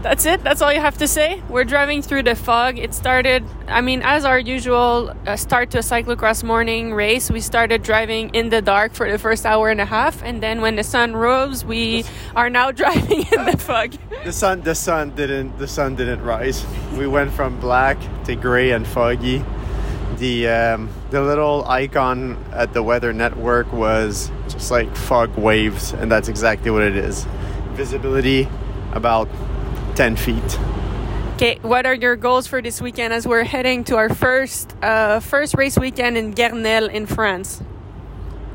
[0.03, 0.43] That's it.
[0.43, 1.43] That's all you have to say.
[1.51, 2.79] We're driving through the fog.
[2.79, 3.45] It started.
[3.69, 8.31] I mean, as our usual uh, start to a cyclocross morning race, we started driving
[8.35, 11.15] in the dark for the first hour and a half, and then when the sun
[11.15, 13.93] rose, we are now driving in the fog.
[14.25, 16.65] The sun, the sun didn't, the sun didn't rise.
[16.97, 19.45] We went from black to gray and foggy
[20.21, 26.13] the um, the little icon at the Weather Network was just like fog waves, and
[26.13, 27.27] that's exactly what it is.
[27.73, 28.47] Visibility
[28.93, 29.29] about
[29.97, 30.59] ten feet.
[31.35, 35.21] Okay, what are your goals for this weekend as we're heading to our first uh,
[35.21, 37.63] first race weekend in Guernel in France?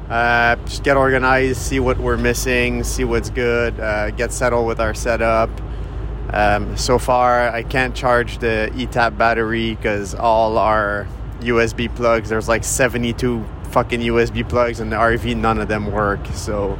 [0.09, 4.79] Uh, just get organized, see what we're missing, see what's good, uh, get settled with
[4.79, 5.49] our setup.
[6.31, 11.07] Um, so far, I can't charge the ETAP battery because all our
[11.39, 12.29] USB plugs.
[12.29, 16.25] There's like 72 fucking USB plugs, and the RV none of them work.
[16.33, 16.77] So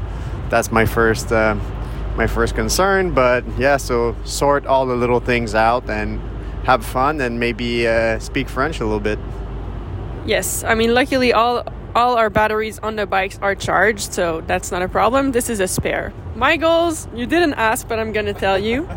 [0.50, 1.56] that's my first uh,
[2.16, 3.12] my first concern.
[3.14, 6.20] But yeah, so sort all the little things out and
[6.66, 9.20] have fun, and maybe uh, speak French a little bit.
[10.26, 11.64] Yes, I mean, luckily all
[11.96, 15.32] all our batteries on the bikes are charged, so that's not a problem.
[15.32, 16.12] This is a spare.
[16.36, 18.90] My goals, you didn't ask, but I'm gonna tell you.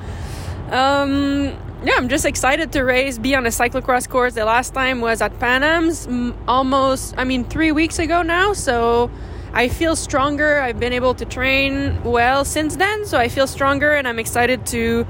[0.70, 4.34] Um, yeah, I'm just excited to race, be on a cyclocross course.
[4.34, 6.08] The last time was at Pan Am's
[6.48, 8.52] almost, I mean, three weeks ago now.
[8.52, 9.10] So
[9.52, 10.60] I feel stronger.
[10.60, 13.06] I've been able to train well since then.
[13.06, 15.06] So I feel stronger and I'm excited to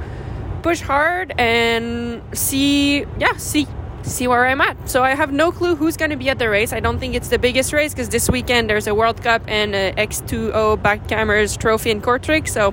[0.63, 3.67] push hard and see, yeah, see.
[4.05, 4.89] See where I'm at.
[4.89, 6.73] So I have no clue who's going to be at the race.
[6.73, 9.75] I don't think it's the biggest race because this weekend there's a World Cup and
[9.75, 12.49] a X2O Badkamers trophy in Kortrijk.
[12.49, 12.73] So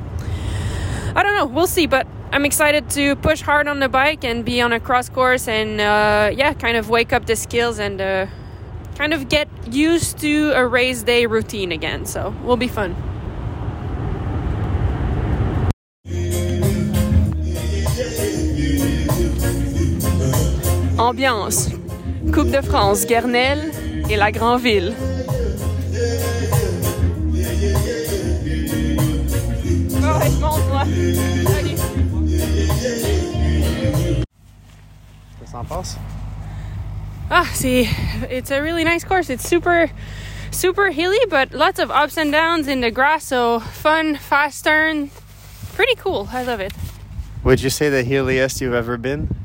[1.15, 1.45] I don't know.
[1.45, 1.87] We'll see.
[1.87, 5.47] But I'm excited to push hard on the bike and be on a cross course
[5.47, 8.27] and uh, yeah, kind of wake up the skills and uh,
[8.95, 12.05] kind of get used to a race day routine again.
[12.05, 12.95] So will be fun.
[20.97, 21.69] Ambiance.
[22.31, 23.71] Coupe de France, Gernelle
[24.09, 24.95] et la Grandville.
[30.01, 30.85] Oh, monte-moi.
[37.31, 37.89] Ah, see,
[38.29, 39.31] it's a really nice course.
[39.31, 39.89] It's super,
[40.51, 43.25] super hilly, but lots of ups and downs in the grass.
[43.25, 45.09] So fun, fast turn,
[45.73, 46.29] pretty cool.
[46.31, 46.73] I love it.
[47.43, 49.35] Would you say the hilliest you've ever been?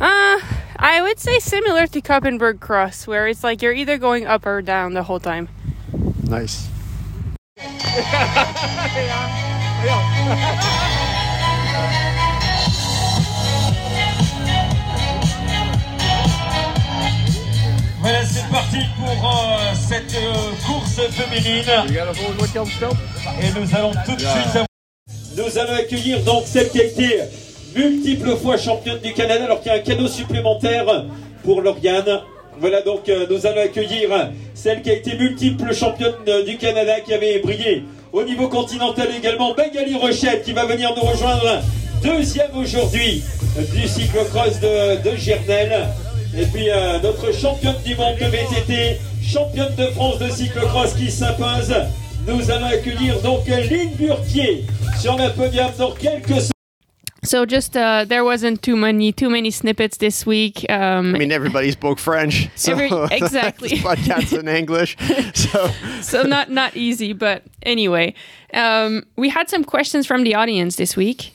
[0.00, 0.40] Uh,
[0.76, 4.62] I would say similar to Koppenberg Cross, where it's like you're either going up or
[4.62, 5.48] down the whole time.
[6.24, 6.68] Nice.
[20.66, 21.64] course féminine.
[23.40, 24.58] Et nous allons tout de suite
[25.36, 27.20] Nous allons accueillir donc celle qui a été
[27.74, 30.86] multiple fois championne du Canada, alors qu'il y a un cadeau supplémentaire
[31.44, 32.20] pour Lauriane.
[32.60, 34.10] Voilà donc euh, nous allons accueillir
[34.54, 39.08] celle qui a été multiple championne euh, du Canada, qui avait brillé au niveau continental
[39.16, 41.62] également, Magali Rochette, qui va venir nous rejoindre
[42.02, 43.22] deuxième aujourd'hui
[43.58, 45.88] euh, du cyclocross de, de Gernel.
[46.36, 51.10] Et puis euh, notre championne du monde de VTT, championne de France de cyclocross qui
[51.10, 51.72] s'impose.
[52.26, 54.64] Nous allons accueillir donc Line Burquier
[54.98, 56.48] sur le podium dans quelques
[57.24, 60.66] So just uh, there wasn't too many too many snippets this week.
[60.68, 63.68] Um, I mean, everybody spoke French, so Every- exactly.
[63.76, 64.96] this podcast in English.
[65.34, 68.14] So so not not easy, but anyway,
[68.54, 71.32] um, we had some questions from the audience this week.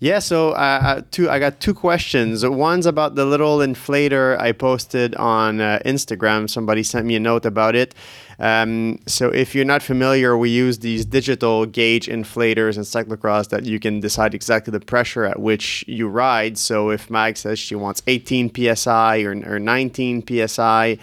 [0.00, 2.44] Yeah, so uh, uh, two, I got two questions.
[2.44, 6.50] One's about the little inflator I posted on uh, Instagram.
[6.50, 7.94] Somebody sent me a note about it.
[8.38, 13.64] Um, so if you're not familiar, we use these digital gauge inflators in cyclocross that
[13.64, 16.58] you can decide exactly the pressure at which you ride.
[16.58, 20.98] So if Mag says she wants 18 psi or, or 19 psi,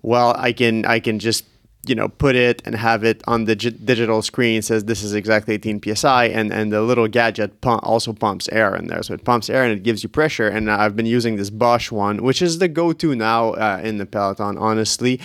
[0.00, 1.44] well, I can I can just
[1.88, 5.14] you know put it and have it on the gi- digital screen says this is
[5.14, 9.14] exactly 18 psi and and the little gadget pump also pumps air in there so
[9.14, 12.22] it pumps air and it gives you pressure and i've been using this bosch one
[12.22, 15.20] which is the go-to now uh, in the peloton honestly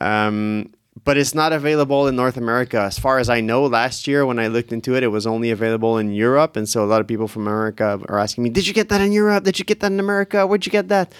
[0.00, 0.70] um,
[1.04, 2.80] but it's not available in North America.
[2.80, 5.50] As far as I know, last year when I looked into it, it was only
[5.50, 6.56] available in Europe.
[6.56, 9.00] And so a lot of people from America are asking me, Did you get that
[9.00, 9.44] in Europe?
[9.44, 10.46] Did you get that in America?
[10.46, 11.12] Where'd you get that?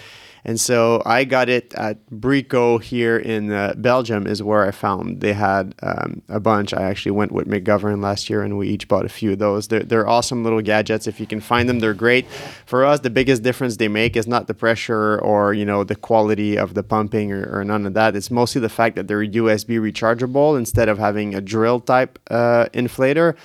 [0.47, 5.19] And so I got it at Brico here in uh, Belgium, is where I found
[5.19, 6.73] they had um, a bunch.
[6.73, 9.67] I actually went with McGovern last year and we each bought a few of those.
[9.67, 11.05] They're, they're awesome little gadgets.
[11.05, 12.25] If you can find them, they're great.
[12.65, 15.97] For us, the biggest difference they make is not the pressure or, you know, the
[15.97, 18.15] quality of the pumping or, or none of that.
[18.15, 22.67] It's mostly the fact that they're USB rechargeable instead of having a drill type uh,
[22.73, 23.35] inflator.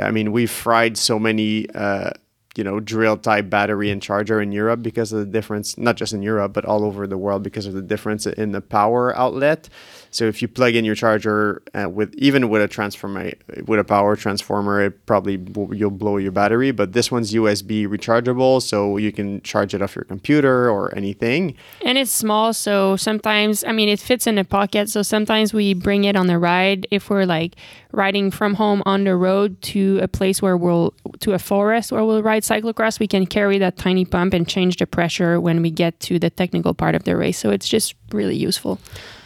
[0.00, 1.70] I mean, we've fried so many.
[1.70, 2.10] Uh,
[2.56, 6.12] you know drill type battery and charger in Europe because of the difference not just
[6.12, 9.68] in Europe but all over the world because of the difference in the power outlet
[10.10, 13.32] so if you plug in your charger uh, with even with a transformer
[13.66, 15.38] with a power transformer it probably
[15.76, 19.94] you'll blow your battery but this one's USB rechargeable so you can charge it off
[19.94, 24.44] your computer or anything And it's small, so sometimes, I mean, it fits in a
[24.44, 24.88] pocket.
[24.88, 27.56] So sometimes we bring it on the ride if we're like
[27.92, 32.04] riding from home on the road to a place where we'll, to a forest where
[32.04, 33.00] we'll ride cyclocross.
[33.00, 36.30] We can carry that tiny pump and change the pressure when we get to the
[36.30, 37.38] technical part of the race.
[37.38, 38.78] So it's just really useful.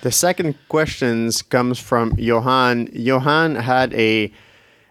[0.02, 2.88] The second questions comes from Johan.
[2.92, 4.32] Johan had a,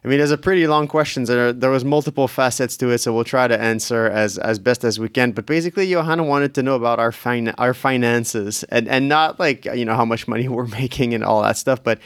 [0.04, 1.26] I mean, there's a pretty long question.
[1.26, 4.84] There, there was multiple facets to it, so we'll try to answer as as best
[4.84, 5.32] as we can.
[5.32, 9.66] But basically, Johan wanted to know about our fin- our finances and and not like
[9.66, 12.00] you know how much money we're making and all that stuff, but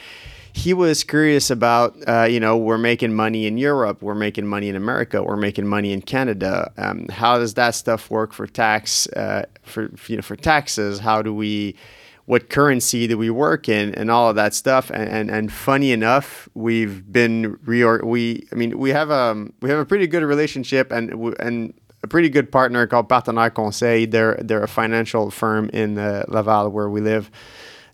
[0.55, 4.69] he was curious about, uh, you know, we're making money in Europe, we're making money
[4.69, 6.71] in America, we're making money in Canada.
[6.77, 10.99] Um, how does that stuff work for tax, uh, for you know, for taxes?
[10.99, 11.75] How do we,
[12.23, 14.89] what currency do we work in, and all of that stuff?
[14.91, 19.69] And and, and funny enough, we've been reor we, I mean, we have a we
[19.69, 24.07] have a pretty good relationship and and a pretty good partner called Partenaire Conseil.
[24.09, 27.29] They're they're a financial firm in uh, Laval where we live.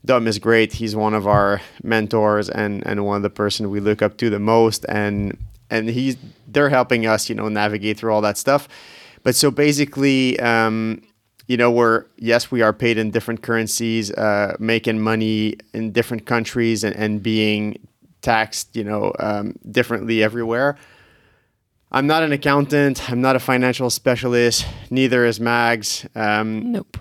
[0.04, 0.74] Dom is great.
[0.74, 4.30] He's one of our mentors and and one of the person we look up to
[4.30, 4.86] the most.
[4.90, 5.38] And
[5.70, 8.68] and he's they're helping us, you know, navigate through all that stuff.
[9.24, 11.02] But so basically, um,
[11.48, 16.26] you know, we're yes, we are paid in different currencies, uh, making money in different
[16.26, 17.78] countries, and, and being
[18.22, 20.78] taxed, you know, um, differently everywhere.
[21.94, 23.12] I'm not an accountant.
[23.12, 24.66] I'm not a financial specialist.
[24.90, 26.08] Neither is Mags.
[26.16, 26.98] Um, Nope.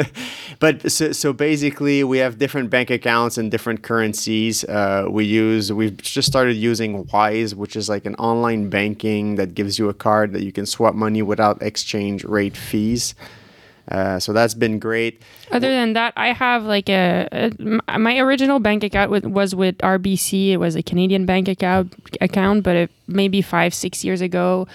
[0.60, 4.62] but so, so basically, we have different bank accounts and different currencies.
[4.62, 5.72] Uh, we use.
[5.72, 9.94] We've just started using Wise, which is like an online banking that gives you a
[9.94, 13.16] card that you can swap money without exchange rate fees.
[13.90, 15.22] Uh, so that's been great.
[15.50, 20.50] Other than that, I have like a my original bank account was with RBC.
[20.50, 24.68] It was a Canadian bank account account, but it, maybe five six years ago,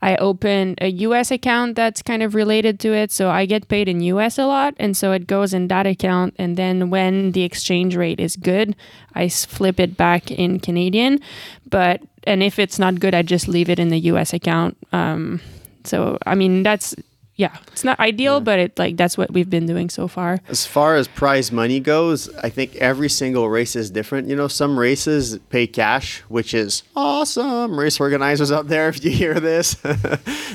[0.00, 3.12] I opened a US account that's kind of related to it.
[3.12, 6.34] So I get paid in US a lot, and so it goes in that account.
[6.38, 8.76] And then when the exchange rate is good,
[9.14, 11.20] I flip it back in Canadian.
[11.68, 14.76] But and if it's not good, I just leave it in the US account.
[14.92, 15.40] Um,
[15.84, 16.94] so I mean that's
[17.36, 20.38] yeah, it's not ideal, but it like that's what we've been doing so far.
[20.46, 24.28] As far as prize money goes, I think every single race is different.
[24.28, 27.78] You know, some races pay cash, which is awesome.
[27.78, 29.74] Race organizers out there, if you hear this,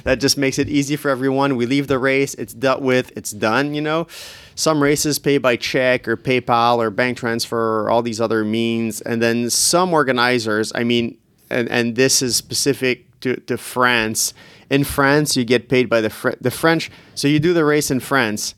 [0.03, 1.57] that just makes it easy for everyone.
[1.57, 4.07] We leave the race, it's dealt with, it's done, you know.
[4.55, 9.01] Some races pay by check or PayPal or bank transfer or all these other means.
[9.01, 11.17] And then some organizers, I mean,
[11.49, 14.33] and, and this is specific to, to France.
[14.69, 16.91] In France, you get paid by the Fr- the French.
[17.15, 18.55] So you do the race in France.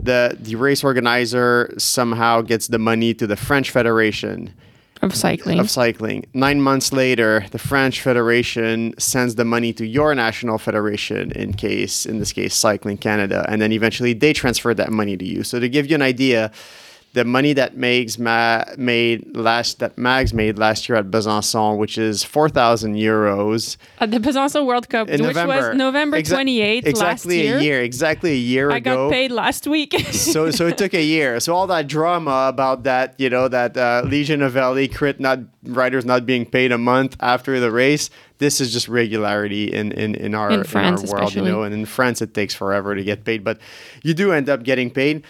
[0.00, 4.54] The the race organizer somehow gets the money to the French Federation
[5.02, 5.58] Of cycling.
[5.58, 6.26] of cycling.
[6.34, 12.06] Nine months later, the French Federation sends the money to your national federation, in case,
[12.06, 15.42] in this case, Cycling Canada, and then eventually they transfer that money to you.
[15.44, 16.50] So to give you an idea,
[17.12, 21.98] the money that Mags ma- made last that Mags made last year at Besançon, which
[21.98, 25.70] is four thousand euros At the Besançon World Cup, in which November.
[25.70, 27.58] was November Exa- 28th exactly last year.
[27.58, 29.98] a year, exactly a year I ago I got paid last week.
[30.12, 31.40] so so it took a year.
[31.40, 35.40] So all that drama about that, you know, that uh, Legion of LA crit not
[35.64, 38.08] riders not being paid a month after the race.
[38.38, 41.62] This is just regularity in in in our In France, our world, you know.
[41.64, 43.58] And in France, it takes forever to get paid, but
[44.02, 45.24] you do end up getting paid.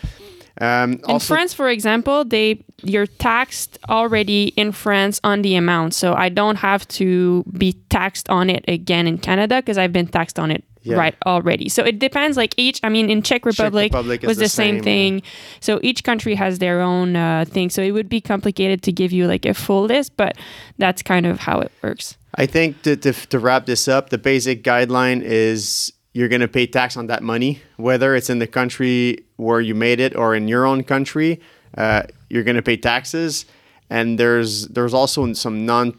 [0.60, 6.14] Um, in France, for example, they you're taxed already in France on the amount, so
[6.14, 10.38] I don't have to be taxed on it again in Canada because I've been taxed
[10.38, 10.96] on it Yeah.
[10.96, 11.68] right already.
[11.68, 12.36] So it depends.
[12.36, 15.22] Like each, I mean, in Czech Republic, Republic was the the, same, same, thing.
[15.60, 17.70] So each country has their own uh, thing.
[17.70, 20.36] So it would be complicated to give you like a full list, but
[20.78, 22.16] that's kind of how it works.
[22.34, 26.48] I think to, to, to wrap this up, the basic guideline is you're going to
[26.48, 30.34] pay tax on that money, whether it's in the country where you made it or
[30.34, 31.40] in your own country.
[31.76, 33.46] Uh, you're going to pay taxes,
[33.88, 35.96] and there's there's also some non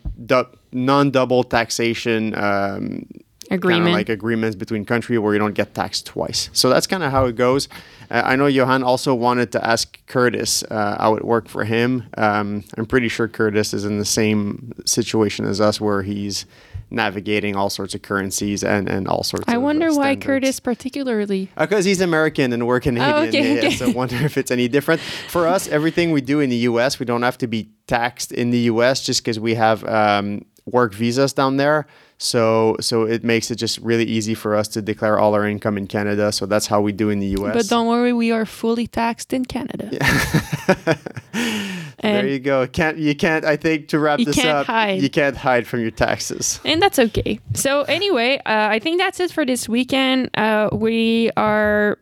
[0.73, 3.07] non double taxation um,
[3.51, 3.87] kind Agreement.
[3.89, 6.49] of like agreements between country where you don't get taxed twice.
[6.53, 7.67] So that's kind of how it goes.
[8.09, 12.07] Uh, I know Johan also wanted to ask Curtis uh, how it worked for him.
[12.17, 16.45] Um, I'm pretty sure Curtis is in the same situation as us, where he's
[16.91, 19.45] navigating all sorts of currencies and, and all sorts.
[19.47, 20.15] I of, uh, wonder why.
[20.15, 21.49] Curtis particularly.
[21.57, 23.13] Because he's American and we're Canadian.
[23.13, 23.71] Oh, okay, yeah, okay.
[23.71, 25.01] So I wonder if it's any different.
[25.01, 28.51] For us, everything we do in the US, we don't have to be taxed in
[28.51, 31.87] the US just because we have um, work visas down there.
[32.17, 35.77] So so it makes it just really easy for us to declare all our income
[35.77, 36.31] in Canada.
[36.31, 37.55] So that's how we do in the US.
[37.55, 39.89] But don't worry, we are fully taxed in Canada.
[39.89, 40.97] there
[42.03, 42.67] and you go.
[42.67, 45.01] Can't you can't I think to wrap this up, hide.
[45.01, 46.59] you can't hide from your taxes.
[46.65, 47.39] and that's okay.
[47.53, 50.29] So anyway, uh, I think that's it for this weekend.
[50.35, 51.97] Uh, we are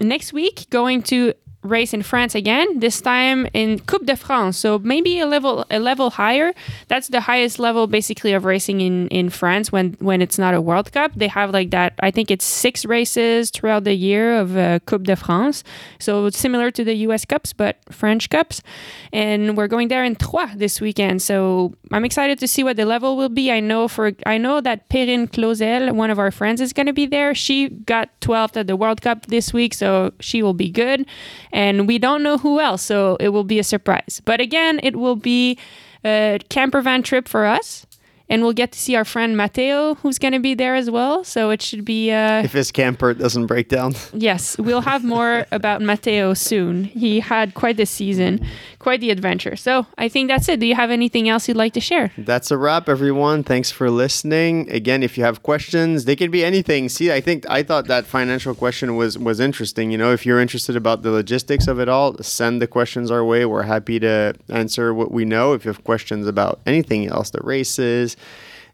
[0.00, 2.80] next week going to race in France again.
[2.80, 6.52] This time in Coupe de France, so maybe a level a level higher.
[6.88, 10.60] That's the highest level basically of racing in in France when when it's not a
[10.60, 11.12] World Cup.
[11.14, 11.94] They have like that.
[12.00, 15.64] I think it's six races throughout the year of uh, Coupe de France.
[15.98, 17.24] So it's similar to the U.S.
[17.24, 18.62] Cups, but French Cups.
[19.12, 21.22] And we're going there in Troyes this weekend.
[21.22, 23.50] So I'm excited to see what the level will be.
[23.50, 26.92] I know for I know that Perrine Clauzel, one of our friends, is going to
[26.92, 27.34] be there.
[27.34, 31.06] She got 12th at the World Cup this week, so she will be good.
[31.52, 34.22] And we don't know who else, so it will be a surprise.
[34.24, 35.58] But again, it will be
[36.04, 37.86] a camper van trip for us.
[38.32, 41.22] And we'll get to see our friend Matteo, who's going to be there as well.
[41.22, 43.92] So it should be uh, If his camper doesn't break down.
[44.14, 46.84] Yes, we'll have more about Matteo soon.
[46.84, 48.40] He had quite the season,
[48.78, 49.54] quite the adventure.
[49.54, 50.60] So I think that's it.
[50.60, 52.10] Do you have anything else you'd like to share?
[52.16, 53.44] That's a wrap, everyone.
[53.44, 54.70] Thanks for listening.
[54.70, 56.88] Again, if you have questions, they can be anything.
[56.88, 59.90] See, I think I thought that financial question was was interesting.
[59.90, 63.22] You know, if you're interested about the logistics of it all, send the questions our
[63.22, 63.44] way.
[63.44, 65.52] We're happy to answer what we know.
[65.52, 68.16] If you have questions about anything else, the races,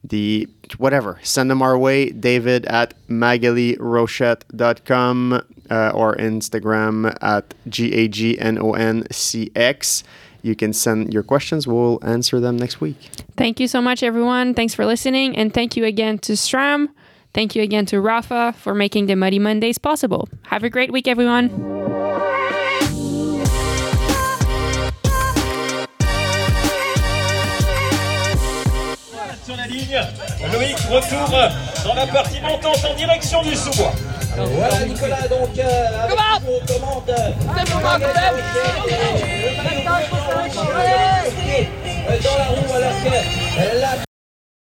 [0.05, 0.47] the
[0.77, 2.11] whatever, send them our way.
[2.11, 10.03] David at maghalierochette.com uh, or Instagram at G A G N O N C X.
[10.43, 11.67] You can send your questions.
[11.67, 13.11] We'll answer them next week.
[13.37, 14.55] Thank you so much, everyone.
[14.55, 15.37] Thanks for listening.
[15.37, 16.91] And thank you again to Stram.
[17.35, 20.29] Thank you again to Rapha for making the Muddy Mondays possible.
[20.45, 21.51] Have a great week, everyone.
[30.53, 31.51] Loïc retourne
[31.85, 33.93] dans la partie montante en direction du sous-bois.
[34.37, 36.19] Voilà Nicolas donc euh, avec
[36.49, 37.15] aux commandes.
[42.25, 44.08] Dans la roue alors que la